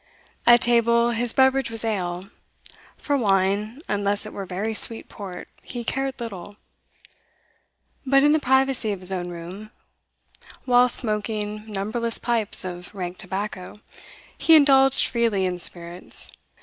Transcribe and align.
At 0.47 0.61
table 0.61 1.11
his 1.11 1.31
beverage 1.31 1.69
was 1.69 1.85
ale; 1.85 2.27
for 2.97 3.15
wine 3.15 3.81
unless 3.87 4.25
it 4.25 4.33
were 4.33 4.47
very 4.47 4.73
sweet 4.73 5.07
port 5.07 5.47
he 5.61 5.83
cared 5.83 6.19
little; 6.19 6.57
but 8.03 8.23
in 8.23 8.31
the 8.31 8.39
privacy 8.39 8.91
of 8.93 8.99
his 8.99 9.11
own 9.11 9.29
room, 9.29 9.69
whilst 10.65 10.95
smoking 10.95 11.69
numberless 11.71 12.17
pipes 12.17 12.65
of 12.65 12.95
rank 12.95 13.19
tobacco, 13.19 13.79
he 14.35 14.55
indulged 14.55 15.05
freely 15.05 15.45
in 15.45 15.59
spirits. 15.59 16.31